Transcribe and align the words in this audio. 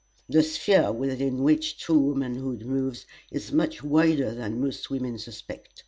The 0.27 0.41
sphere 0.41 0.91
within 0.91 1.43
which 1.43 1.77
true 1.77 1.99
womanhood 1.99 2.65
moves 2.65 3.05
is 3.31 3.51
much 3.51 3.83
wider 3.83 4.33
than 4.33 4.59
most 4.59 4.89
women 4.89 5.19
suspect. 5.19 5.79